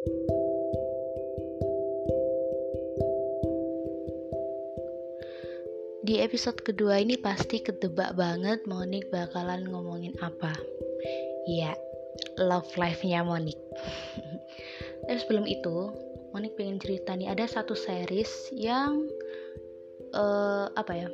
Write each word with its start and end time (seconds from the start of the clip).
Di 0.00 0.08
episode 6.24 6.64
kedua 6.64 7.04
ini 7.04 7.20
pasti 7.20 7.60
ketebak 7.60 8.16
banget 8.16 8.64
Monik 8.64 9.12
bakalan 9.12 9.68
ngomongin 9.68 10.16
apa. 10.24 10.56
Ya, 11.44 11.76
love 12.40 12.72
life-nya 12.80 13.20
Monik. 13.28 13.60
Tapi 15.04 15.18
sebelum 15.20 15.44
itu, 15.44 15.92
Monik 16.32 16.56
pengen 16.56 16.80
cerita 16.80 17.12
nih 17.12 17.28
ada 17.28 17.44
satu 17.44 17.76
series 17.76 18.56
yang 18.56 19.04
uh, 20.16 20.72
apa 20.80 20.92
ya? 20.96 21.08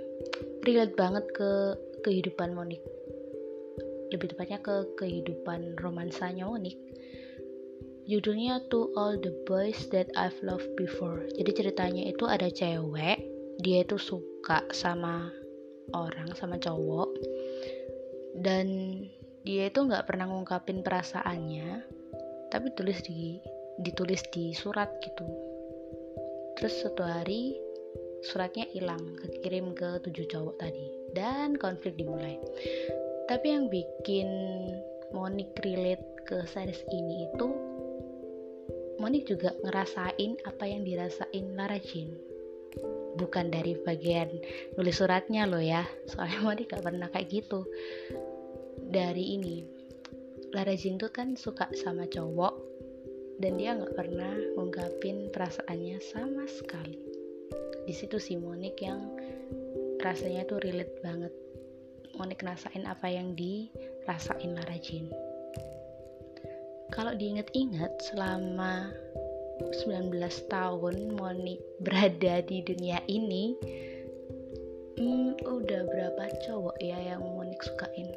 relate 0.63 0.95
banget 0.95 1.27
ke 1.35 1.75
kehidupan 2.07 2.55
Monik. 2.55 2.87
Lebih 4.15 4.31
tepatnya 4.31 4.63
ke 4.63 4.95
kehidupan 4.95 5.75
romansanya 5.75 6.47
Monik. 6.47 6.86
Judulnya 8.07 8.63
To 8.71 8.95
All 8.95 9.19
the 9.19 9.35
Boys 9.51 9.91
That 9.91 10.07
I've 10.15 10.39
Loved 10.47 10.79
Before. 10.79 11.27
Jadi 11.35 11.51
ceritanya 11.51 12.07
itu 12.07 12.25
ada 12.31 12.47
cewek 12.47 13.37
dia 13.61 13.83
itu 13.83 13.97
suka 13.97 14.63
sama 14.71 15.33
orang 15.97 16.31
sama 16.37 16.61
cowok 16.61 17.09
dan 18.37 18.67
dia 19.47 19.73
itu 19.73 19.81
nggak 19.81 20.05
pernah 20.05 20.29
ngungkapin 20.29 20.85
perasaannya 20.85 21.83
tapi 22.53 22.69
tulis 22.77 23.01
di 23.07 23.41
ditulis 23.81 24.21
di 24.29 24.53
surat 24.53 24.93
gitu 25.01 25.25
terus 26.61 26.75
suatu 26.85 27.01
hari 27.01 27.57
suratnya 28.25 28.69
hilang 28.73 29.17
kekirim 29.21 29.73
ke 29.73 30.05
tujuh 30.05 30.27
cowok 30.29 30.57
tadi 30.61 30.87
dan 31.17 31.57
konflik 31.57 31.97
dimulai 31.97 32.37
tapi 33.31 33.57
yang 33.57 33.73
bikin 33.73 34.29
Monik 35.15 35.55
relate 35.63 36.03
ke 36.27 36.43
series 36.51 36.83
ini 36.91 37.31
itu 37.31 37.76
Monik 38.97 39.29
juga 39.29 39.53
ngerasain 39.61 40.41
apa 40.49 40.65
yang 40.65 40.81
dirasain 40.81 41.53
Lara 41.53 41.77
Jean. 41.77 42.17
Bukan 43.17 43.53
dari 43.53 43.77
bagian 43.77 44.29
nulis 44.77 44.97
suratnya 45.01 45.45
loh 45.45 45.61
ya 45.61 45.85
soalnya 46.09 46.41
Modi 46.47 46.65
gak 46.65 46.81
pernah 46.81 47.09
kayak 47.13 47.29
gitu. 47.29 47.69
Dari 48.87 49.37
ini 49.37 49.65
Lara 50.57 50.73
Jin 50.73 50.97
tuh 50.97 51.13
kan 51.13 51.37
suka 51.37 51.69
sama 51.77 52.09
cowok 52.09 52.55
dan 53.37 53.61
dia 53.61 53.77
nggak 53.77 53.93
pernah 53.93 54.33
ngungkapin 54.57 55.29
perasaannya 55.29 56.01
sama 56.01 56.49
sekali. 56.49 56.97
Di 57.85 57.93
situ 57.93 58.17
si 58.17 58.41
Monik 58.41 58.81
yang 58.81 59.05
rasanya 60.01 60.49
tuh 60.49 60.57
relate 60.65 60.97
banget. 61.05 61.33
Monik 62.17 62.41
ngerasain 62.41 62.89
apa 62.89 63.13
yang 63.13 63.37
dirasain 63.37 64.57
Lara 64.57 64.81
Jin 64.81 65.26
kalau 66.95 67.13
diinget-inget 67.15 67.91
selama 68.13 68.93
19 69.59 70.13
tahun 70.53 71.17
Moni 71.17 71.57
berada 71.81 72.45
di 72.45 72.61
dunia 72.61 73.01
ini 73.09 73.57
hmm, 75.01 75.41
udah 75.43 75.83
berapa 75.89 76.25
cowok 76.45 76.77
ya 76.79 76.99
yang 77.15 77.25
Monik 77.25 77.61
sukain? 77.65 78.13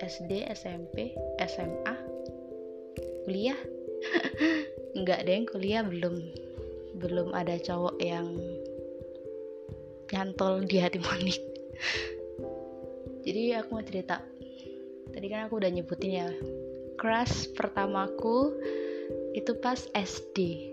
SD, 0.00 0.44
SMP, 0.52 1.16
SMA 1.40 1.96
kuliah? 3.24 3.58
Enggak 4.96 5.24
deh 5.26 5.42
kuliah 5.48 5.82
belum. 5.82 6.20
Belum 6.96 7.34
ada 7.36 7.60
cowok 7.60 7.98
yang 8.00 8.30
nyantol 10.14 10.62
di 10.64 10.78
hati 10.78 11.02
Monik 11.02 11.42
jadi 13.26 13.58
aku 13.58 13.74
mau 13.74 13.82
cerita. 13.82 14.22
Tadi 15.10 15.26
kan 15.26 15.50
aku 15.50 15.58
udah 15.58 15.70
nyebutin 15.72 16.12
ya 16.14 16.28
crush 16.96 17.52
pertamaku 17.54 18.52
itu 19.36 19.52
pas 19.60 19.78
SD 19.94 20.72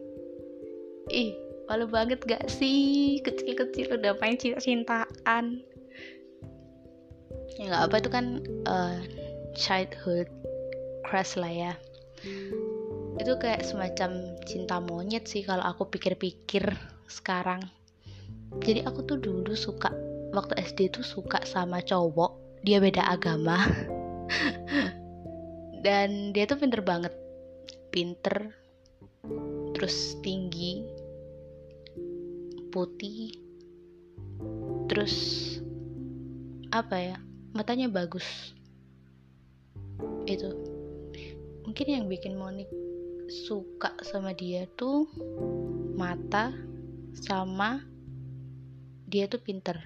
ih 1.12 1.36
malu 1.68 1.88
banget 1.88 2.20
gak 2.28 2.48
sih? 2.52 3.20
Kecil-kecil 3.24 4.00
udah 4.00 4.16
main 4.20 4.36
cinta-cintaan. 4.36 5.64
Ya 7.60 7.64
nggak 7.70 7.84
apa 7.86 7.96
itu 8.02 8.10
kan 8.10 8.26
uh, 8.66 8.98
childhood 9.54 10.28
crush 11.06 11.38
lah 11.40 11.52
ya. 11.52 11.74
Itu 13.20 13.38
kayak 13.38 13.64
semacam 13.64 14.36
cinta 14.44 14.82
monyet 14.82 15.30
sih 15.30 15.46
kalau 15.46 15.64
aku 15.64 15.88
pikir-pikir 15.88 16.66
sekarang. 17.08 17.62
Jadi 18.62 18.86
aku 18.86 19.06
tuh 19.06 19.18
dulu 19.22 19.54
suka 19.54 19.94
waktu 20.34 20.58
SD 20.62 20.94
tuh 20.94 21.06
suka 21.06 21.42
sama 21.46 21.82
cowok 21.86 22.62
dia 22.66 22.80
beda 22.82 23.06
agama 23.06 23.60
dan 25.84 26.32
dia 26.32 26.48
tuh 26.48 26.58
pinter 26.58 26.80
banget. 26.80 27.12
Pinter 27.92 28.50
terus 29.76 30.16
tinggi 30.24 30.84
putih 32.74 33.36
terus 34.90 35.16
apa 36.72 36.96
ya 36.98 37.18
matanya 37.52 37.92
bagus. 37.92 38.56
Itu. 40.26 40.56
Mungkin 41.68 41.88
yang 41.88 42.06
bikin 42.08 42.40
Monik 42.40 42.72
suka 43.28 43.94
sama 44.04 44.32
dia 44.32 44.66
tuh 44.80 45.06
mata 46.00 46.56
sama 47.14 47.84
dia 49.06 49.28
tuh 49.28 49.44
pinter. 49.44 49.78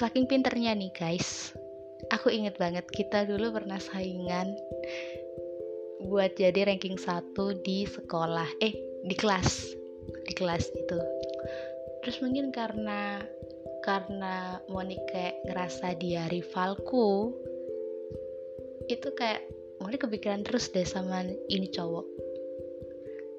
Saking 0.00 0.24
pinternya 0.24 0.72
nih 0.72 0.90
guys 0.96 1.52
aku 2.08 2.32
inget 2.32 2.56
banget 2.56 2.88
kita 2.88 3.28
dulu 3.28 3.52
pernah 3.60 3.76
saingan 3.76 4.56
buat 6.00 6.32
jadi 6.32 6.64
ranking 6.64 6.96
satu 6.96 7.52
di 7.60 7.84
sekolah 7.84 8.48
eh 8.64 8.72
di 9.04 9.12
kelas 9.12 9.76
di 10.24 10.32
kelas 10.32 10.72
itu. 10.72 10.98
Terus 12.00 12.16
mungkin 12.24 12.48
karena 12.48 13.20
karena 13.84 14.60
Monik 14.72 15.00
kayak 15.12 15.44
ngerasa 15.48 15.96
dia 16.00 16.24
rivalku 16.32 17.36
itu 18.88 19.08
kayak 19.12 19.44
Monik 19.80 20.04
kepikiran 20.04 20.44
terus 20.44 20.72
deh 20.72 20.84
sama 20.88 21.24
ini 21.52 21.68
cowok. 21.68 22.04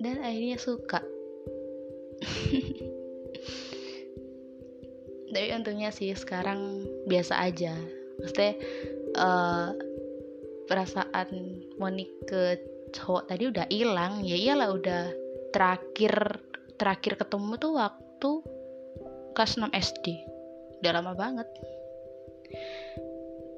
Dan 0.02 0.22
akhirnya 0.22 0.58
suka. 0.58 1.02
Tapi 5.32 5.48
untungnya 5.56 5.96
sih 5.96 6.12
sekarang 6.12 6.84
biasa 7.08 7.40
aja 7.40 8.01
maksudnya 8.22 8.54
uh, 9.18 9.74
perasaan 10.72 11.30
Monik 11.82 12.10
ke 12.30 12.62
cowok 12.96 13.28
tadi 13.28 13.44
udah 13.52 13.68
hilang. 13.68 14.24
Ya 14.24 14.38
iyalah 14.38 14.72
udah 14.72 15.04
terakhir 15.52 16.40
terakhir 16.80 17.20
ketemu 17.20 17.60
tuh 17.60 17.74
waktu 17.76 18.32
kelas 19.36 19.60
6 19.60 19.72
SD 19.72 20.06
udah 20.82 20.92
lama 20.96 21.14
banget. 21.14 21.48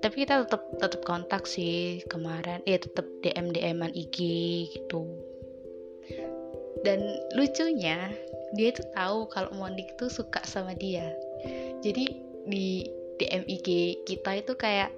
Tapi 0.04 0.16
kita 0.28 0.44
tetap 0.44 0.68
tetap 0.82 1.02
kontak 1.08 1.48
sih 1.48 2.04
kemarin. 2.12 2.60
Ya 2.68 2.82
tetap 2.82 3.08
DM 3.24 3.56
DMan 3.56 3.96
IG 3.96 4.18
gitu. 4.76 5.08
Dan 6.84 7.00
lucunya 7.40 8.12
dia 8.60 8.70
tuh 8.76 8.84
tahu 8.92 9.32
kalau 9.32 9.50
Monik 9.56 9.96
tuh 9.96 10.12
suka 10.12 10.44
sama 10.44 10.76
dia. 10.76 11.08
Jadi 11.80 12.06
di 12.44 12.84
DM 13.22 13.44
IG 13.46 13.68
kita 14.06 14.42
itu 14.42 14.54
kayak 14.58 14.90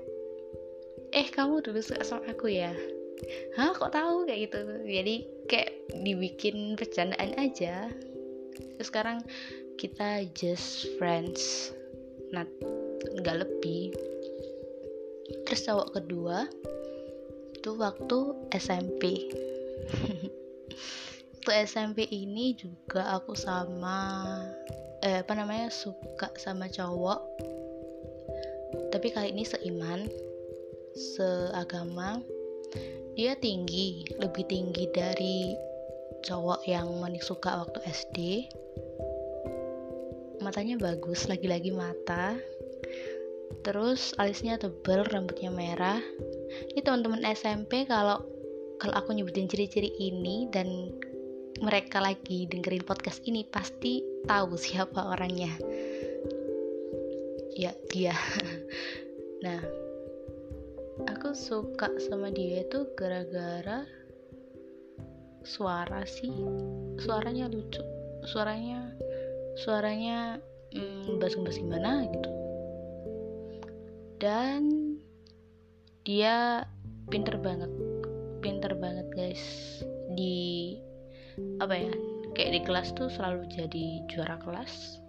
eh 1.15 1.27
kamu 1.31 1.63
dulu 1.63 1.79
suka 1.79 2.03
sama 2.03 2.31
aku 2.31 2.51
ya? 2.51 2.71
Hah 3.55 3.71
kok 3.71 3.95
tahu? 3.95 4.27
kayak 4.27 4.51
gitu. 4.51 4.59
Jadi 4.83 5.15
kayak 5.47 5.71
dibikin 6.03 6.75
bercandaan 6.75 7.31
aja. 7.39 7.87
Terus 8.75 8.87
sekarang 8.87 9.23
kita 9.79 10.27
just 10.35 10.87
friends 10.99 11.71
not 12.35 12.47
nggak 13.23 13.47
lebih. 13.47 13.95
Terus 15.47 15.65
cowok 15.65 15.89
kedua 15.99 16.47
itu 17.55 17.73
waktu 17.81 18.19
SMP 18.53 19.25
waktu 21.33 21.51
SMP 21.65 22.05
ini 22.13 22.53
juga 22.53 23.17
aku 23.17 23.33
sama 23.33 23.97
eh 25.01 25.25
apa 25.25 25.33
namanya 25.33 25.73
suka 25.73 26.29
sama 26.37 26.69
cowok 26.69 27.25
tapi 28.91 29.11
kali 29.11 29.31
ini 29.31 29.43
seiman 29.43 30.07
seagama 30.95 32.23
dia 33.15 33.35
tinggi 33.39 34.07
lebih 34.19 34.43
tinggi 34.47 34.87
dari 34.91 35.55
cowok 36.25 36.67
yang 36.67 36.89
Monik 36.99 37.23
suka 37.23 37.63
waktu 37.63 37.79
SD 37.87 38.17
matanya 40.45 40.77
bagus 40.77 41.25
lagi-lagi 41.25 41.73
mata. 41.73 42.37
Terus 43.65 44.13
alisnya 44.21 44.61
tebel 44.61 45.01
rambutnya 45.09 45.49
merah. 45.49 45.97
Ini 46.69 46.85
teman-teman 46.85 47.25
SMP 47.33 47.89
kalau 47.89 48.21
kalau 48.77 48.93
aku 48.93 49.17
nyebutin 49.17 49.49
ciri-ciri 49.49 49.89
ini 49.97 50.45
dan 50.53 50.93
mereka 51.65 51.97
lagi 51.97 52.45
dengerin 52.45 52.85
podcast 52.85 53.25
ini 53.25 53.41
pasti 53.49 54.05
tahu 54.29 54.53
siapa 54.53 55.17
orangnya. 55.17 55.49
Ya 57.57 57.73
dia 57.89 58.13
nah 59.45 59.61
aku 61.11 61.35
suka 61.35 61.91
sama 61.99 62.31
dia 62.31 62.63
itu 62.63 62.87
gara-gara 62.95 63.83
suara 65.45 66.03
sih. 66.03 66.33
Suaranya 66.99 67.45
lucu. 67.47 67.83
Suaranya 68.25 68.89
suaranya 69.55 70.41
hmm, 70.73 71.21
bass-bass 71.21 71.61
gimana 71.61 72.09
gitu. 72.09 72.29
Dan 74.17 74.61
dia 76.03 76.65
pinter 77.13 77.37
banget. 77.37 77.69
Pinter 78.41 78.73
banget 78.73 79.07
guys. 79.13 79.45
Di 80.17 80.75
apa 81.59 81.75
ya 81.75 81.91
kayak 82.35 82.51
di 82.51 82.61
kelas 82.63 82.95
tuh 82.95 83.11
selalu 83.11 83.43
jadi 83.51 83.85
juara 84.07 84.39
kelas 84.39 85.03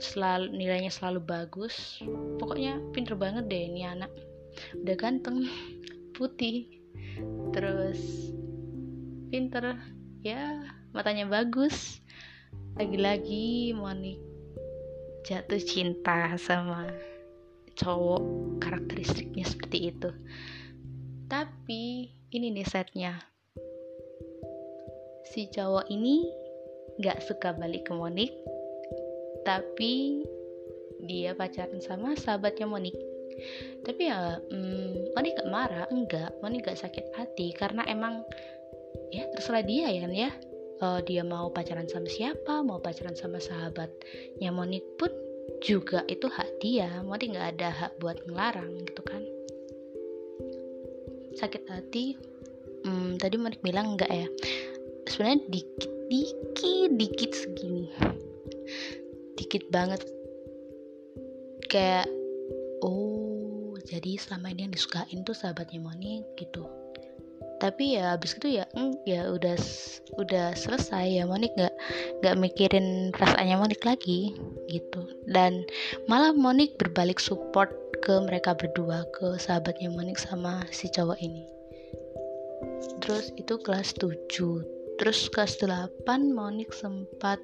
selalu 0.00 0.52
nilainya 0.52 0.92
selalu 0.92 1.20
bagus. 1.24 2.00
Pokoknya 2.40 2.80
pinter 2.92 3.16
banget 3.16 3.48
deh 3.48 3.62
ini 3.68 3.84
anak. 3.84 4.12
Udah 4.82 4.96
ganteng 4.96 5.48
putih 6.16 6.68
terus 7.52 8.30
pinter. 9.28 9.76
Ya 10.26 10.64
matanya 10.90 11.28
bagus. 11.28 12.00
Lagi-lagi 12.76 13.72
Monik 13.72 14.20
jatuh 15.26 15.58
cinta 15.58 16.38
sama 16.38 16.86
cowok 17.76 18.22
karakteristiknya 18.62 19.44
seperti 19.44 19.90
itu. 19.92 20.10
Tapi 21.26 22.14
ini 22.32 22.46
nih 22.54 22.66
setnya. 22.66 23.18
Si 25.26 25.50
cowok 25.50 25.90
ini 25.90 26.26
gak 27.02 27.20
suka 27.26 27.52
balik 27.52 27.90
ke 27.90 27.92
Monik 27.92 28.32
tapi 29.46 30.26
dia 31.06 31.30
pacaran 31.38 31.78
sama 31.78 32.18
sahabatnya 32.18 32.66
Monik 32.66 32.98
tapi 33.84 34.10
ya 34.10 34.40
hmm, 34.50 35.12
Monik 35.14 35.38
gak 35.38 35.50
marah 35.52 35.86
enggak. 35.92 36.32
Monik 36.40 36.66
gak 36.66 36.80
sakit 36.80 37.12
hati 37.14 37.52
karena 37.54 37.84
emang 37.86 38.24
ya 39.12 39.28
terserah 39.36 39.62
dia 39.62 39.86
ya 39.92 40.00
kan 40.04 40.12
ya. 40.12 40.30
Uh, 40.76 41.00
dia 41.08 41.24
mau 41.24 41.48
pacaran 41.48 41.88
sama 41.88 42.04
siapa 42.04 42.60
mau 42.60 42.76
pacaran 42.76 43.16
sama 43.16 43.40
sahabatnya 43.40 44.52
Monik 44.52 44.84
pun 45.00 45.08
juga 45.62 46.04
itu 46.10 46.26
hak 46.28 46.48
dia. 46.60 46.88
Monik 47.04 47.32
nggak 47.36 47.48
ada 47.56 47.68
hak 47.72 47.92
buat 48.02 48.18
ngelarang 48.28 48.84
gitu 48.84 49.02
kan. 49.06 49.22
Sakit 51.36 51.62
hati. 51.70 52.16
Hmm, 52.84 53.16
tadi 53.20 53.36
Monik 53.40 53.62
bilang 53.64 53.96
enggak 53.96 54.10
ya. 54.10 54.28
Sebenarnya 55.06 55.48
dikit 55.48 55.92
dikit 56.96 57.32
segini 57.32 57.88
dikit 59.36 59.68
banget. 59.70 60.02
Kayak 61.68 62.08
oh 62.82 63.76
jadi 63.86 64.18
selama 64.18 64.50
ini 64.50 64.66
yang 64.66 64.74
disukain 64.74 65.22
tuh 65.22 65.36
sahabatnya 65.36 65.78
Monik 65.78 66.26
gitu. 66.40 66.66
Tapi 67.56 67.96
ya 67.96 68.20
abis 68.20 68.36
itu 68.36 68.60
ya 68.60 68.68
mm, 68.76 69.08
ya 69.08 69.32
udah 69.32 69.56
udah 70.20 70.52
selesai 70.52 71.20
ya 71.20 71.24
Monik 71.24 71.56
nggak 71.56 71.74
nggak 72.20 72.36
mikirin 72.36 73.14
perasaannya 73.14 73.56
Monik 73.56 73.82
lagi 73.86 74.34
gitu. 74.68 75.06
Dan 75.30 75.62
malah 76.10 76.34
Monik 76.34 76.76
berbalik 76.76 77.22
support 77.22 77.72
ke 78.04 78.18
mereka 78.24 78.52
berdua 78.52 79.06
ke 79.16 79.40
sahabatnya 79.40 79.88
Monik 79.88 80.20
sama 80.20 80.66
si 80.68 80.90
cowok 80.90 81.16
ini. 81.22 81.44
Terus 83.00 83.32
itu 83.38 83.56
kelas 83.60 83.94
7 83.96 84.76
terus 84.96 85.28
kelas 85.28 85.60
8 85.60 86.08
Monik 86.32 86.72
sempat 86.72 87.36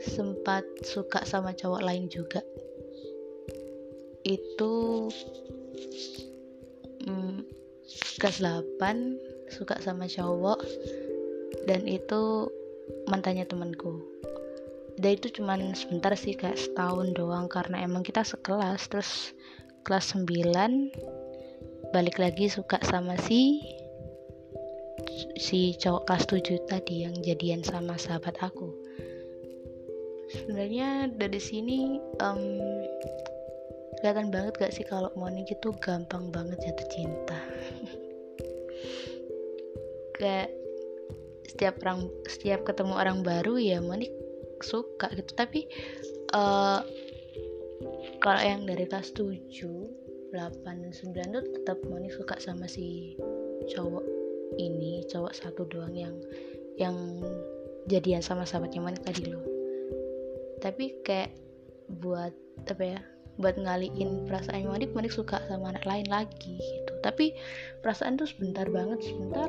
sempat 0.00 0.64
suka 0.80 1.22
sama 1.28 1.52
cowok 1.52 1.84
lain 1.84 2.08
juga. 2.08 2.40
Itu 4.24 5.06
hmm, 7.04 7.44
kelas 8.20 8.40
8 8.40 9.52
suka 9.52 9.76
sama 9.80 10.08
cowok 10.08 10.60
dan 11.68 11.84
itu 11.84 12.48
mantannya 13.08 13.44
temanku. 13.44 14.00
Dan 15.00 15.16
itu 15.16 15.40
cuman 15.40 15.72
sebentar 15.72 16.12
sih 16.12 16.36
kayak 16.36 16.60
setahun 16.60 17.16
doang 17.16 17.48
karena 17.48 17.80
emang 17.80 18.04
kita 18.04 18.20
sekelas. 18.24 18.88
Terus 18.88 19.32
kelas 19.84 20.12
9 20.16 20.28
balik 21.90 22.22
lagi 22.22 22.46
suka 22.46 22.78
sama 22.86 23.16
si 23.18 23.64
si 25.40 25.74
cowok 25.74 26.06
kelas 26.06 26.24
7 26.28 26.70
tadi 26.70 27.02
yang 27.08 27.16
jadian 27.24 27.64
sama 27.66 27.98
sahabat 27.98 28.36
aku 28.38 28.70
sebenarnya 30.30 31.10
dari 31.14 31.40
sini 31.42 31.98
um, 32.22 32.42
kelihatan 34.00 34.32
banget 34.32 34.52
gak 34.56 34.72
sih 34.72 34.86
kalau 34.86 35.10
Monik 35.18 35.50
itu 35.50 35.74
gampang 35.82 36.30
banget 36.30 36.58
jatuh 36.62 36.88
cinta? 36.88 37.38
Kayak 40.20 40.50
setiap 41.50 41.82
orang 41.82 42.08
setiap 42.30 42.60
ketemu 42.62 42.94
orang 42.94 43.20
baru 43.26 43.58
ya 43.58 43.82
Monik 43.82 44.12
suka 44.62 45.10
gitu. 45.12 45.32
Tapi 45.34 45.66
uh, 46.32 46.80
kalau 48.20 48.40
yang 48.44 48.68
dari 48.68 48.84
kelas 48.84 49.12
7 49.16 49.48
8 50.30 50.62
dan 50.62 50.92
9 50.94 51.34
tuh 51.34 51.44
tetap 51.58 51.78
Moni 51.90 52.08
suka 52.12 52.38
sama 52.38 52.70
si 52.70 53.18
cowok 53.74 54.04
ini 54.60 55.02
cowok 55.10 55.32
satu 55.34 55.66
doang 55.66 55.94
yang 55.94 56.14
yang 56.78 56.96
jadian 57.90 58.22
sama 58.22 58.46
sahabatnya 58.46 58.84
Moni 58.84 59.00
tadi 59.02 59.26
loh 59.26 59.49
tapi 60.60 61.00
kayak 61.02 61.32
buat 62.00 62.32
apa 62.68 62.84
ya 62.84 63.00
buat 63.40 63.56
ngaliin 63.56 64.28
perasaan 64.28 64.68
Monik 64.68 64.92
Monik 64.92 65.16
suka 65.16 65.40
sama 65.48 65.72
anak 65.72 65.88
lain 65.88 66.06
lagi 66.12 66.60
gitu. 66.60 66.92
Tapi 67.00 67.32
perasaan 67.80 68.20
tuh 68.20 68.28
sebentar 68.28 68.68
banget 68.68 69.00
sebentar 69.00 69.48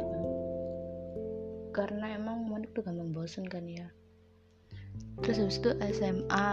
karena 1.75 2.15
emang 2.15 2.47
Monik 2.47 2.71
tuh 2.71 2.87
gampang 2.87 3.11
bosen 3.11 3.43
kan 3.51 3.67
ya. 3.67 3.91
Terus 5.21 5.43
habis 5.43 5.59
itu 5.59 5.71
SMA 5.91 6.51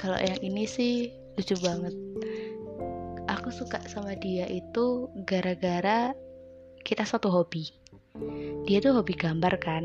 kalau 0.00 0.18
yang 0.18 0.40
ini 0.40 0.64
sih 0.64 1.12
lucu 1.36 1.54
banget. 1.60 1.92
Aku 3.28 3.52
suka 3.52 3.82
sama 3.90 4.16
dia 4.16 4.48
itu 4.48 5.12
gara-gara 5.28 6.16
kita 6.86 7.04
satu 7.04 7.28
hobi. 7.28 7.68
Dia 8.64 8.80
tuh 8.80 8.96
hobi 8.96 9.12
gambar 9.12 9.60
kan 9.60 9.84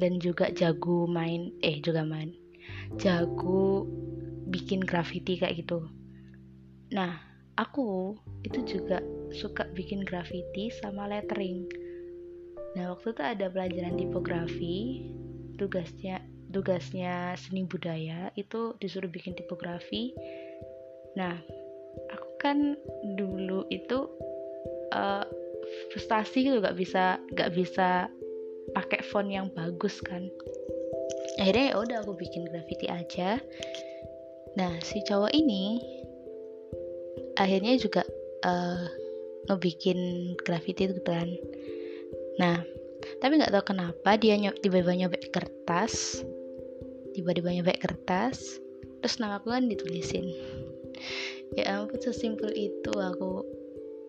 dan 0.00 0.16
juga 0.22 0.48
jago 0.56 1.04
main 1.04 1.52
eh 1.60 1.80
juga 1.84 2.00
main 2.00 2.45
jago 2.98 3.86
bikin 4.46 4.82
graffiti 4.82 5.38
kayak 5.42 5.66
gitu. 5.66 5.90
Nah 6.94 7.18
aku 7.58 8.14
itu 8.46 8.62
juga 8.62 9.02
suka 9.34 9.66
bikin 9.74 10.06
graffiti 10.06 10.70
sama 10.70 11.10
lettering. 11.10 11.66
Nah 12.78 12.94
waktu 12.94 13.12
itu 13.12 13.22
ada 13.22 13.46
pelajaran 13.50 13.98
tipografi. 13.98 15.10
Tugasnya 15.56 16.20
tugasnya 16.52 17.32
seni 17.34 17.64
budaya 17.64 18.30
itu 18.38 18.76
disuruh 18.78 19.10
bikin 19.10 19.34
tipografi. 19.34 20.14
Nah 21.18 21.34
aku 22.12 22.28
kan 22.38 22.76
dulu 23.16 23.64
itu 23.72 24.06
uh, 24.92 25.24
frustasi 25.90 26.46
gitu 26.46 26.62
gak 26.62 26.78
bisa 26.78 27.18
gak 27.34 27.50
bisa 27.56 28.06
pakai 28.74 29.00
font 29.02 29.30
yang 29.30 29.48
bagus 29.54 29.98
kan 30.02 30.26
akhirnya 31.36 31.72
ya 31.72 31.74
udah 31.76 31.96
aku 32.04 32.16
bikin 32.16 32.48
graffiti 32.48 32.86
aja. 32.88 33.40
Nah 34.56 34.72
si 34.80 35.04
cowok 35.04 35.32
ini 35.36 35.80
akhirnya 37.36 37.76
juga 37.76 38.02
uh, 38.44 38.88
ngebikin 39.46 40.32
graffiti 40.42 40.88
itu 40.88 41.00
kan 41.04 41.28
nah 42.36 42.60
tapi 43.20 43.38
nggak 43.38 43.52
tahu 43.52 43.76
kenapa 43.76 44.16
dia 44.18 44.36
tiba-tiba 44.60 44.92
nyobek 44.92 45.30
kertas 45.32 46.24
tiba-tiba 47.12 47.52
nyobek 47.52 47.80
kertas 47.80 48.60
terus 49.00 49.20
nama 49.20 49.38
aku 49.38 49.52
kan 49.52 49.68
ditulisin. 49.68 50.32
Ya 51.54 51.78
ampun 51.78 52.00
sesimpel 52.00 52.50
itu 52.56 52.90
aku 52.96 53.44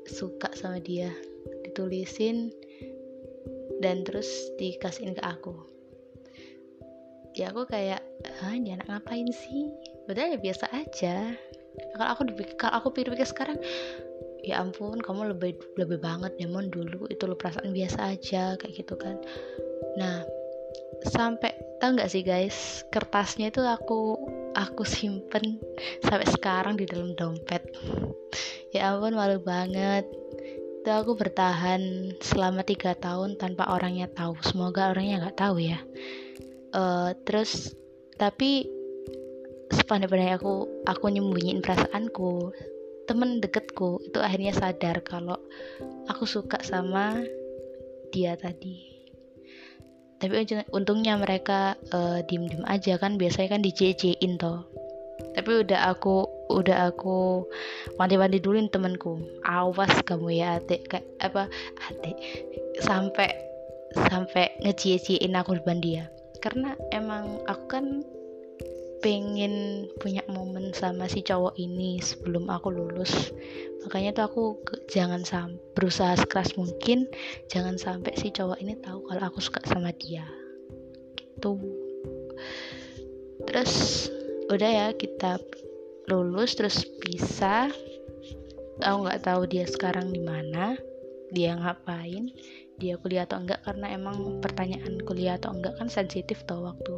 suka 0.07 0.49
sama 0.55 0.79
dia. 0.81 1.11
Ditulisin 1.67 2.49
dan 3.83 4.01
terus 4.07 4.27
dikasihin 4.57 5.13
ke 5.13 5.21
aku 5.21 5.76
ya 7.37 7.53
aku 7.53 7.69
kayak 7.69 8.01
ah 8.41 8.53
ini 8.57 8.73
anak 8.73 8.89
ngapain 8.89 9.29
sih? 9.29 9.69
Padahal 10.09 10.33
ya 10.33 10.39
biasa 10.41 10.65
aja. 10.73 11.37
Kalau 11.93 12.09
aku 12.09 12.21
kalau 12.57 12.73
aku 12.81 12.87
pikir-pikir 12.97 13.29
sekarang 13.29 13.61
ya 14.41 14.57
ampun 14.57 14.97
kamu 14.97 15.37
lebih 15.37 15.53
lebih 15.77 16.01
banget 16.01 16.33
Demon 16.41 16.73
dulu 16.73 17.05
itu 17.13 17.29
lo 17.29 17.37
perasaan 17.37 17.69
biasa 17.69 18.17
aja 18.17 18.57
kayak 18.57 18.73
gitu 18.73 18.97
kan. 18.97 19.21
Nah 20.01 20.25
sampai 21.05 21.53
tau 21.77 21.93
nggak 21.93 22.09
sih 22.09 22.25
guys 22.25 22.81
kertasnya 22.89 23.53
itu 23.53 23.61
aku 23.61 24.17
aku 24.57 24.81
simpen 24.81 25.61
sampai 26.09 26.25
sekarang 26.25 26.73
di 26.81 26.89
dalam 26.89 27.13
dompet. 27.13 27.61
Ya 28.75 28.91
ampun 28.91 29.15
malu 29.15 29.39
banget. 29.39 30.03
Itu 30.83 30.91
aku 30.91 31.15
bertahan 31.15 32.11
selama 32.19 32.67
tiga 32.67 32.99
tahun 32.99 33.39
tanpa 33.39 33.71
orangnya 33.71 34.11
tahu. 34.11 34.35
Semoga 34.43 34.91
orangnya 34.91 35.23
nggak 35.23 35.39
tahu 35.39 35.63
ya 35.63 35.79
uh, 36.73 37.11
terus 37.23 37.75
tapi 38.17 38.65
sepandai-pandai 39.71 40.33
aku 40.33 40.67
aku 40.87 41.05
nyembunyiin 41.11 41.59
perasaanku 41.59 42.55
temen 43.07 43.39
deketku 43.39 44.03
itu 44.03 44.19
akhirnya 44.19 44.51
sadar 44.51 44.99
kalau 45.03 45.39
aku 46.11 46.27
suka 46.27 46.59
sama 46.63 47.23
dia 48.11 48.35
tadi. 48.35 48.95
Tapi 50.17 50.33
untungnya 50.73 51.13
mereka 51.15 51.77
uh, 51.93 52.25
diem-diem 52.25 52.65
aja 52.65 52.97
kan 52.97 53.21
biasanya 53.21 53.53
kan 53.53 53.61
dijecein 53.61 54.41
toh. 54.41 54.65
Tapi 55.37 55.61
udah 55.61 55.93
aku 55.93 56.25
udah 56.49 56.89
aku 56.89 57.45
mandi-mandi 57.99 58.39
duluin 58.41 58.71
temanku 58.71 59.19
awas 59.43 59.91
kamu 60.07 60.39
ya 60.41 60.57
adik 60.57 60.87
kayak 60.87 61.05
apa 61.19 61.51
adik 61.91 62.17
sampai 62.79 63.29
sampai 64.09 64.55
ngecie-ciein 64.63 65.35
aku 65.35 65.59
depan 65.59 65.83
dia 65.83 66.07
karena 66.47 66.79
emang 66.95 67.43
aku 67.43 67.65
kan 67.67 67.85
pengen 69.03 69.83
punya 69.99 70.23
momen 70.31 70.71
sama 70.71 71.11
si 71.11 71.19
cowok 71.19 71.59
ini 71.59 71.99
sebelum 71.99 72.47
aku 72.47 72.71
lulus. 72.71 73.35
Makanya 73.83 74.15
tuh 74.15 74.23
aku 74.31 74.43
jangan 74.87 75.27
sam 75.27 75.59
berusaha 75.75 76.15
sekeras 76.15 76.55
mungkin 76.55 77.03
jangan 77.51 77.75
sampai 77.75 78.15
si 78.15 78.31
cowok 78.31 78.63
ini 78.63 78.79
tahu 78.79 79.03
kalau 79.11 79.27
aku 79.27 79.43
suka 79.43 79.59
sama 79.67 79.91
dia. 79.99 80.23
Gitu. 81.19 81.59
Terus 83.43 84.07
udah 84.47 84.71
ya 84.71 84.87
kita 84.95 85.43
lulus 86.07 86.55
terus 86.55 86.87
bisa. 87.03 87.67
Aku 88.87 89.03
nggak 89.03 89.27
tahu 89.27 89.51
dia 89.51 89.67
sekarang 89.67 90.15
di 90.15 90.23
mana 90.23 90.79
dia 91.35 91.59
ngapain 91.59 92.31
dia 92.77 92.95
kuliah 93.01 93.25
atau 93.25 93.41
enggak 93.41 93.61
karena 93.65 93.93
emang 93.93 94.41
pertanyaan 94.41 95.01
kuliah 95.01 95.37
atau 95.37 95.53
enggak 95.53 95.73
kan 95.81 95.89
sensitif 95.89 96.45
tuh 96.45 96.61
waktu 96.61 96.93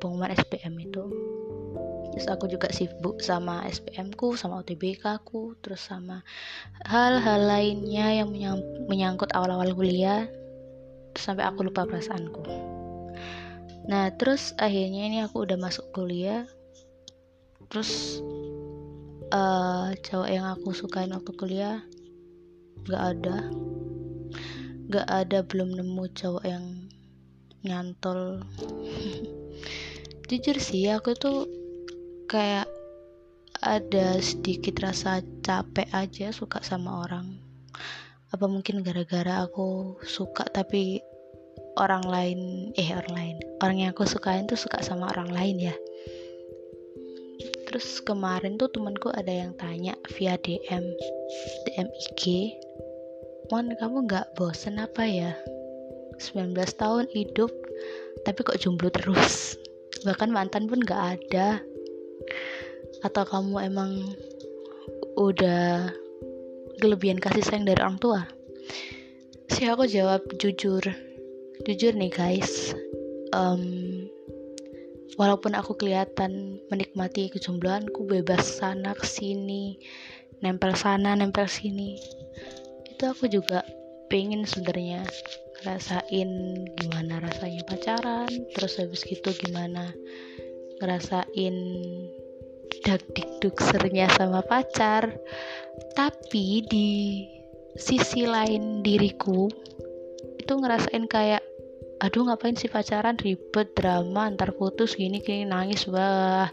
pengumuman 0.00 0.32
SPM 0.36 0.76
itu. 0.80 1.04
Terus 2.10 2.26
aku 2.26 2.50
juga 2.50 2.68
sibuk 2.74 3.22
sama 3.22 3.64
SPM 3.70 4.12
ku 4.12 4.34
sama 4.34 4.60
UTBK 4.60 5.22
ku 5.24 5.54
terus 5.62 5.80
sama 5.86 6.26
hal-hal 6.84 7.46
lainnya 7.46 8.22
yang 8.22 8.28
menyang 8.34 8.60
menyangkut 8.90 9.30
awal-awal 9.32 9.72
kuliah 9.72 10.26
sampai 11.16 11.46
aku 11.48 11.64
lupa 11.64 11.86
perasaanku. 11.86 12.44
Nah 13.88 14.12
terus 14.18 14.52
akhirnya 14.58 15.06
ini 15.06 15.18
aku 15.24 15.46
udah 15.46 15.56
masuk 15.56 15.86
kuliah 15.96 16.44
terus 17.70 18.18
uh, 19.30 19.94
cowok 20.02 20.28
yang 20.28 20.46
aku 20.50 20.74
sukain 20.74 21.14
waktu 21.14 21.32
kuliah 21.38 21.78
gak 22.90 23.16
ada 23.16 23.46
gak 24.90 25.06
ada 25.06 25.46
belum 25.46 25.78
nemu 25.78 26.04
cowok 26.18 26.42
yang 26.42 26.90
nyantol. 27.62 28.42
Jujur 30.26 30.58
sih 30.58 30.90
aku 30.90 31.14
tuh 31.14 31.46
kayak 32.26 32.66
ada 33.62 34.18
sedikit 34.18 34.82
rasa 34.82 35.22
capek 35.46 35.86
aja 35.94 36.34
suka 36.34 36.58
sama 36.66 37.06
orang. 37.06 37.38
Apa 38.34 38.50
mungkin 38.50 38.82
gara-gara 38.82 39.46
aku 39.46 39.94
suka 40.02 40.42
tapi 40.50 40.98
orang 41.78 42.02
lain 42.02 42.40
eh 42.74 42.90
orang 42.90 43.14
lain. 43.14 43.36
Orang 43.62 43.78
yang 43.78 43.94
aku 43.94 44.10
sukain 44.10 44.50
tuh 44.50 44.58
suka 44.58 44.82
sama 44.82 45.06
orang 45.14 45.30
lain 45.30 45.70
ya. 45.70 45.76
Terus 47.70 48.02
kemarin 48.02 48.58
tuh 48.58 48.66
temanku 48.74 49.14
ada 49.14 49.30
yang 49.30 49.54
tanya 49.54 49.94
via 50.18 50.34
DM 50.34 50.82
DM 51.70 51.86
IG 51.86 52.50
Mon 53.50 53.66
kamu 53.74 54.06
nggak 54.06 54.38
bosen 54.38 54.78
apa 54.78 55.02
ya? 55.02 55.34
19 56.22 56.54
tahun 56.54 57.10
hidup 57.10 57.50
tapi 58.22 58.46
kok 58.46 58.62
jomblo 58.62 58.94
terus? 58.94 59.58
Bahkan 60.06 60.30
mantan 60.30 60.70
pun 60.70 60.78
gak 60.78 61.18
ada. 61.18 61.58
Atau 63.02 63.26
kamu 63.26 63.58
emang 63.66 64.14
udah 65.18 65.90
kelebihan 66.78 67.18
kasih 67.18 67.42
sayang 67.42 67.66
dari 67.66 67.82
orang 67.82 67.98
tua? 67.98 68.22
Sih 69.50 69.66
aku 69.66 69.90
jawab 69.90 70.22
jujur. 70.38 70.86
Jujur 71.66 71.92
nih 71.98 72.12
guys. 72.14 72.70
Um, 73.34 74.06
walaupun 75.18 75.58
aku 75.58 75.74
kelihatan 75.74 76.62
menikmati 76.70 77.28
kejombloanku 77.34 78.06
bebas 78.06 78.62
sana 78.62 78.94
ke 78.94 79.04
sini 79.04 79.74
nempel 80.40 80.72
sana 80.72 81.12
nempel 81.12 81.44
sini 81.44 82.00
itu 83.00 83.08
aku 83.08 83.32
juga 83.32 83.64
pengen 84.12 84.44
sebenarnya 84.44 85.00
ngerasain 85.64 86.30
gimana 86.76 87.24
rasanya 87.24 87.64
pacaran 87.64 88.28
terus 88.52 88.76
habis 88.76 89.08
gitu 89.08 89.32
gimana 89.40 89.88
ngerasain 90.84 91.56
dak 92.84 93.00
dikduksernya 93.16 94.04
sama 94.20 94.44
pacar. 94.44 95.16
Tapi 95.96 96.60
di 96.68 96.88
sisi 97.72 98.28
lain 98.28 98.84
diriku 98.84 99.48
itu 100.36 100.52
ngerasain 100.52 101.08
kayak 101.08 101.40
aduh 102.00 102.24
ngapain 102.24 102.56
sih 102.56 102.72
pacaran? 102.72 103.20
Ribet 103.20 103.76
drama 103.76 104.32
antar 104.32 104.56
putus 104.56 104.96
gini 104.96 105.20
gini 105.20 105.44
nangis 105.44 105.84
wah. 105.86 106.48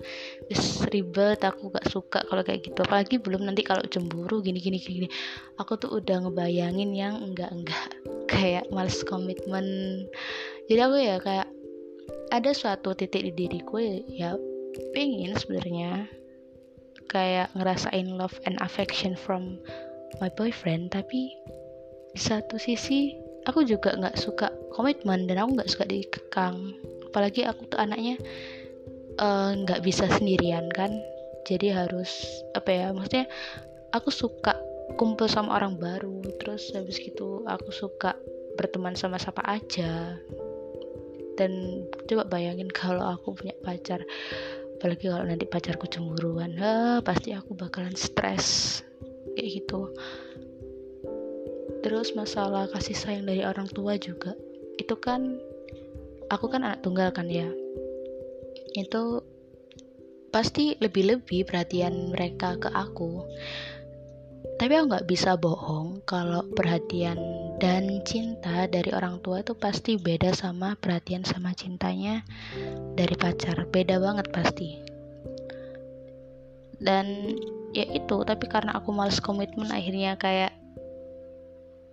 Bis 0.51 0.83
ribet 0.91 1.39
aku 1.39 1.71
gak 1.71 1.87
suka 1.87 2.19
kalau 2.27 2.43
kayak 2.43 2.67
gitu. 2.67 2.83
Apalagi 2.83 3.15
belum 3.23 3.47
nanti 3.47 3.63
kalau 3.63 3.81
cemburu 3.87 4.43
gini 4.43 4.59
gini 4.59 4.77
gini. 4.77 5.07
Aku 5.55 5.79
tuh 5.79 6.03
udah 6.03 6.27
ngebayangin 6.27 6.91
yang 6.91 7.15
enggak 7.23 7.49
enggak 7.55 7.87
kayak 8.31 8.67
males 8.75 8.99
komitmen. 9.07 9.65
Jadi 10.67 10.79
aku 10.83 10.95
ya 10.99 11.15
kayak 11.23 11.47
ada 12.27 12.51
suatu 12.51 12.91
titik 12.91 13.23
di 13.23 13.31
diriku 13.31 13.79
ya, 13.79 13.95
ya 14.11 14.29
pengen 14.91 15.31
sebenarnya 15.31 16.11
kayak 17.07 17.47
ngerasain 17.55 18.19
love 18.19 18.35
and 18.43 18.59
affection 18.59 19.15
from 19.15 19.55
my 20.19 20.27
boyfriend. 20.35 20.91
Tapi 20.91 21.31
di 22.11 22.19
satu 22.19 22.59
sisi 22.59 23.26
aku 23.47 23.63
juga 23.63 23.95
nggak 23.95 24.19
suka 24.19 24.51
komitmen 24.75 25.25
dan 25.25 25.39
aku 25.39 25.57
nggak 25.57 25.71
suka 25.71 25.85
dikekang. 25.87 26.75
Apalagi 27.09 27.47
aku 27.47 27.63
tuh 27.71 27.79
anaknya 27.79 28.19
eh, 29.17 29.51
nggak 29.63 29.79
uh, 29.81 29.83
bisa 29.83 30.05
sendirian 30.11 30.67
kan. 30.75 30.91
Jadi 31.47 31.71
harus 31.71 32.27
apa 32.59 32.69
ya 32.69 32.87
maksudnya 32.91 33.25
aku 33.95 34.11
suka 34.11 34.59
kumpul 34.99 35.31
sama 35.31 35.55
orang 35.55 35.79
baru. 35.79 36.19
Terus 36.43 36.75
habis 36.75 36.99
gitu 36.99 37.47
aku 37.47 37.71
suka 37.71 38.13
berteman 38.59 38.99
sama 38.99 39.15
siapa 39.15 39.41
aja. 39.47 40.19
Dan 41.39 41.85
coba 42.09 42.27
bayangin 42.27 42.67
kalau 42.67 43.15
aku 43.15 43.31
punya 43.39 43.55
pacar 43.63 44.03
apalagi 44.77 45.09
kalau 45.09 45.25
nanti 45.25 45.49
pacarku 45.49 45.89
cemburuan 45.89 46.53
ah, 46.61 46.99
pasti 47.01 47.31
aku 47.31 47.55
bakalan 47.55 47.95
stres. 47.95 48.81
Kayak 49.37 49.63
gitu 49.63 49.93
terus 51.87 52.11
masalah 52.19 52.67
kasih 52.75 52.99
sayang 52.99 53.23
dari 53.23 53.47
orang 53.47 53.71
tua 53.71 53.95
juga. 53.95 54.35
Itu 54.75 54.99
kan 54.99 55.39
aku 56.27 56.51
kan 56.51 56.67
anak 56.67 56.83
tunggal 56.83 57.15
kan 57.15 57.31
ya. 57.31 57.47
Itu 58.75 59.23
pasti 60.35 60.75
lebih-lebih 60.83 61.47
perhatian 61.47 62.11
mereka 62.11 62.59
ke 62.59 62.67
aku. 62.75 63.23
Tapi 64.59 64.71
aku 64.75 64.85
nggak 64.91 65.07
bisa 65.07 65.39
bohong 65.39 66.03
kalau 66.03 66.43
perhatian 66.51 67.15
dan 67.63 68.03
cinta 68.03 68.67
dari 68.67 68.91
orang 68.91 69.23
tua 69.23 69.39
itu 69.39 69.55
pasti 69.55 69.95
beda 69.95 70.35
sama 70.35 70.75
perhatian 70.75 71.23
sama 71.23 71.55
cintanya 71.55 72.27
dari 72.99 73.15
pacar. 73.15 73.63
Beda 73.71 73.95
banget 74.03 74.27
pasti. 74.35 74.75
Dan 76.83 77.31
ya 77.71 77.87
itu 77.95 78.17
tapi 78.27 78.43
karena 78.51 78.75
aku 78.75 78.91
males 78.91 79.23
komitmen 79.23 79.71
akhirnya 79.71 80.19
kayak 80.19 80.56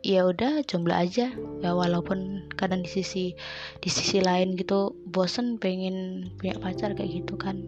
ya 0.05 0.29
udah 0.29 0.61
jomblo 0.69 0.93
aja. 0.93 1.33
Ya 1.65 1.71
walaupun 1.73 2.53
kadang 2.61 2.85
di 2.85 2.91
sisi 2.93 3.33
di 3.81 3.89
sisi 3.89 4.21
lain 4.21 4.53
gitu 4.61 4.93
bosen 5.09 5.57
pengen 5.57 6.29
punya 6.37 6.61
pacar 6.61 6.93
kayak 6.93 7.25
gitu 7.25 7.35
kan. 7.41 7.65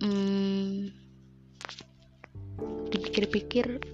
Hmm, 0.00 0.92
dipikir-pikir 2.88 3.84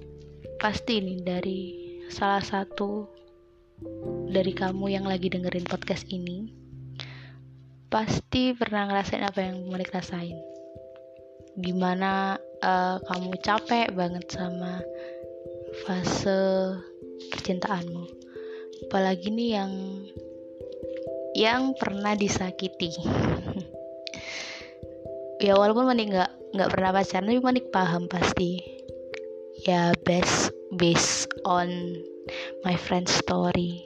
pasti 0.63 1.03
nih 1.03 1.19
dari 1.27 1.61
salah 2.07 2.43
satu 2.43 3.11
dari 4.31 4.55
kamu 4.55 4.95
yang 4.95 5.07
lagi 5.07 5.27
dengerin 5.27 5.67
podcast 5.67 6.07
ini 6.15 6.55
pasti 7.91 8.55
pernah 8.55 8.87
ngerasain 8.89 9.27
apa 9.27 9.41
yang 9.43 9.67
Monik 9.67 9.91
rasain. 9.91 10.39
Gimana 11.59 12.41
uh, 12.65 12.97
kamu 13.05 13.37
capek 13.43 13.93
banget 13.93 14.25
sama 14.33 14.81
fase 15.85 16.39
percintaanmu? 17.33 18.05
Apalagi 18.89 19.33
nih 19.33 19.51
yang 19.57 19.73
yang 21.33 21.63
pernah 21.77 22.13
disakiti? 22.13 22.93
Ya 25.43 25.59
walaupun 25.59 25.91
Manik 25.91 26.15
nggak 26.15 26.55
nggak 26.55 26.71
pernah 26.71 26.95
pacaran 26.95 27.27
tapi 27.27 27.43
Manik 27.43 27.75
paham 27.75 28.07
pasti. 28.07 28.63
Ya 29.67 29.91
best 30.07 30.55
based 30.79 31.35
on 31.43 31.99
my 32.63 32.79
friend 32.79 33.11
story. 33.11 33.83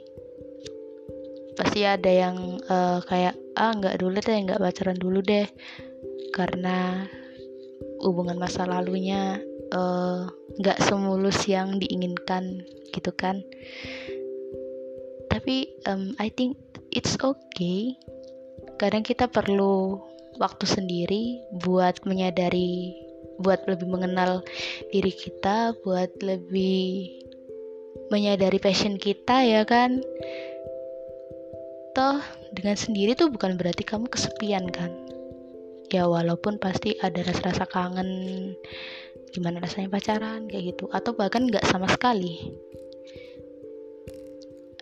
Pasti 1.57 1.81
ada 1.81 2.13
yang 2.13 2.61
uh, 2.69 3.01
kayak 3.09 3.33
ah 3.57 3.73
nggak 3.73 3.97
dulu 3.97 4.21
deh 4.21 4.37
nggak 4.37 4.61
pacaran 4.61 5.01
dulu 5.01 5.25
deh. 5.25 5.49
Karena 6.29 7.09
hubungan 8.05 8.37
masa 8.37 8.69
lalunya 8.69 9.41
nggak 10.57 10.79
uh, 10.79 10.85
semulus 10.85 11.47
yang 11.47 11.79
diinginkan 11.79 12.63
gitu 12.95 13.11
kan. 13.13 13.43
Tapi 15.27 15.67
um, 15.87 16.15
I 16.17 16.31
think 16.31 16.55
it's 16.91 17.19
okay. 17.19 17.95
Kadang 18.79 19.03
kita 19.03 19.27
perlu 19.27 19.99
waktu 20.37 20.65
sendiri 20.69 21.41
buat 21.65 21.99
menyadari 22.07 22.93
buat 23.37 23.61
lebih 23.69 23.85
mengenal 23.85 24.41
diri 24.89 25.13
kita 25.13 25.77
buat 25.85 26.09
lebih 26.25 27.21
menyadari 28.09 28.57
passion 28.57 28.95
kita 28.97 29.43
ya 29.45 29.61
kan? 29.67 30.01
Toh 31.93 32.21
dengan 32.53 32.77
sendiri 32.77 33.17
tuh 33.17 33.33
bukan 33.33 33.57
berarti 33.59 33.83
kamu 33.83 34.07
kesepian 34.07 34.69
kan 34.69 34.93
ya 35.87 36.07
walaupun 36.07 36.59
pasti 36.59 36.99
ada 36.99 37.23
rasa-rasa 37.23 37.63
kangen 37.67 38.09
gimana 39.31 39.63
rasanya 39.63 39.91
pacaran 39.91 40.47
kayak 40.47 40.75
gitu. 40.75 40.91
Atau 40.91 41.15
bahkan 41.15 41.47
nggak 41.47 41.67
sama 41.67 41.87
sekali. 41.91 42.53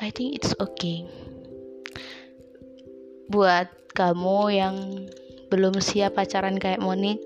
I 0.02 0.12
think 0.12 0.36
it's 0.36 0.52
okay. 0.60 1.08
Buat 3.32 3.72
kamu 3.96 4.40
yang 4.52 4.76
belum 5.50 5.80
siap 5.80 6.20
pacaran 6.20 6.60
kayak 6.60 6.84
Monik 6.84 7.22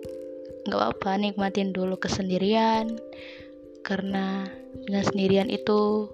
nggak 0.69 0.77
apa-apa 0.77 1.17
nikmatin 1.17 1.74
dulu 1.75 1.98
kesendirian. 1.98 3.00
Karena 3.83 4.45
dengan 4.86 5.03
sendirian 5.07 5.50
itu 5.50 6.12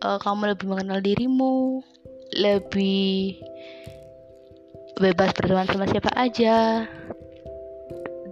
uh, 0.00 0.18
kamu 0.22 0.56
lebih 0.56 0.66
mengenal 0.70 1.02
dirimu 1.02 1.84
lebih 2.34 3.38
bebas 4.96 5.28
berteman 5.36 5.68
sama 5.68 5.84
siapa 5.84 6.08
aja. 6.16 6.88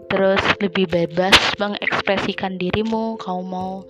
Terus 0.08 0.40
lebih 0.62 0.86
bebas 0.88 1.34
mengekspresikan 1.58 2.54
dirimu 2.54 3.18
kamu 3.18 3.42
mau 3.44 3.84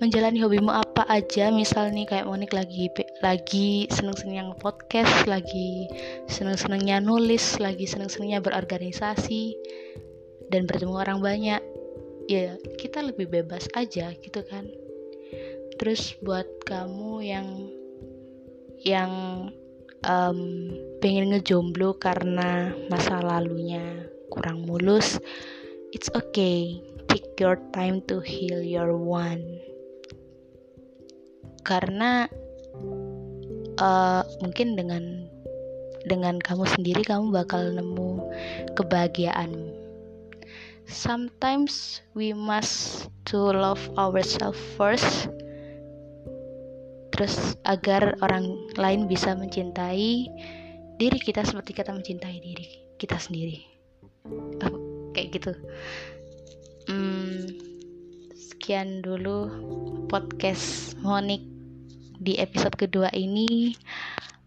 menjalani 0.00 0.40
hobimu 0.40 0.70
apa 0.72 1.04
aja. 1.10 1.52
Misal 1.52 1.92
nih 1.92 2.08
kayak 2.08 2.24
Monik 2.24 2.54
lagi 2.56 2.88
lagi 3.20 3.90
seneng-senengnya 3.90 4.54
podcast 4.62 5.26
lagi 5.28 5.90
seneng-senengnya 6.30 7.02
nulis 7.02 7.58
lagi 7.60 7.84
seneng-senengnya 7.84 8.40
berorganisasi 8.40 9.58
dan 10.48 10.64
bertemu 10.64 10.94
orang 10.94 11.18
banyak. 11.20 11.60
Ya 12.30 12.56
kita 12.80 13.04
lebih 13.04 13.28
bebas 13.28 13.68
aja 13.76 14.14
gitu 14.16 14.40
kan. 14.48 14.64
Terus 15.76 16.14
buat 16.22 16.46
kamu 16.64 17.20
yang 17.20 17.48
yang 18.80 19.12
um, 20.04 20.70
pengen 21.00 21.32
ngejomblo 21.32 21.96
karena 21.96 22.72
masa 22.92 23.18
lalunya 23.24 24.06
kurang 24.28 24.64
mulus 24.68 25.18
it's 25.94 26.10
okay. 26.12 26.82
Take 27.06 27.38
your 27.38 27.62
time 27.70 28.02
to 28.10 28.18
heal 28.18 28.58
your 28.58 28.98
one. 28.98 29.62
Karena 31.62 32.26
uh, 33.78 34.26
mungkin 34.42 34.74
dengan 34.74 35.30
dengan 36.10 36.42
kamu 36.42 36.66
sendiri 36.68 37.06
kamu 37.06 37.30
bakal 37.32 37.70
nemu 37.72 38.20
kebahagiaanmu 38.76 39.84
sometimes 40.84 42.04
we 42.12 42.32
must 42.36 43.08
to 43.24 43.38
love 43.38 43.80
ourselves 43.96 44.60
first 44.76 45.32
terus 47.14 47.54
agar 47.62 48.18
orang 48.26 48.58
lain 48.74 49.06
bisa 49.06 49.38
mencintai 49.38 50.26
diri 50.98 51.18
kita 51.22 51.46
seperti 51.46 51.78
kita 51.78 51.94
mencintai 51.94 52.38
diri 52.42 52.66
kita 52.98 53.18
sendiri. 53.18 53.62
Oh, 54.66 54.74
kayak 55.14 55.38
gitu. 55.38 55.52
Hmm, 56.90 57.46
sekian 58.34 59.00
dulu 59.04 59.48
podcast 60.10 60.98
Monik 61.00 61.42
di 62.18 62.38
episode 62.38 62.74
kedua 62.74 63.10
ini. 63.14 63.74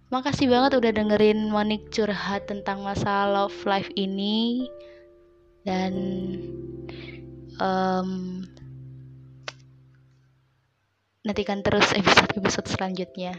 Makasih 0.08 0.48
banget 0.48 0.80
udah 0.80 0.92
dengerin 0.96 1.52
Monik 1.52 1.92
curhat 1.92 2.48
tentang 2.48 2.84
masa 2.84 3.28
love 3.28 3.56
life 3.68 3.92
ini. 4.00 4.68
Dan 5.68 5.94
um, 7.60 8.44
nantikan 11.28 11.60
terus 11.60 11.92
episode-episode 11.92 12.72
selanjutnya. 12.72 13.36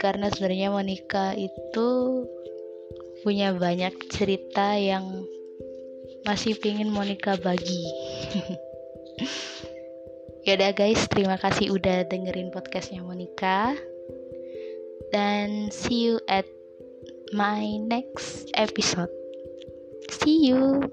Karena 0.00 0.32
sebenarnya 0.32 0.72
Monica 0.72 1.36
itu 1.36 1.88
punya 3.20 3.52
banyak 3.52 3.92
cerita 4.08 4.80
yang 4.80 5.28
masih 6.24 6.56
pingin 6.56 6.88
Monica 6.88 7.36
bagi. 7.36 7.84
Yaudah 10.48 10.72
guys, 10.72 11.04
terima 11.12 11.36
kasih 11.36 11.74
udah 11.76 12.08
dengerin 12.08 12.48
podcastnya 12.48 13.04
Monica. 13.04 13.76
Dan 15.12 15.68
see 15.68 16.08
you 16.08 16.16
at 16.32 16.48
my 17.36 17.66
next 17.84 18.48
episode. 18.56 19.12
See 20.10 20.48
you 20.48 20.86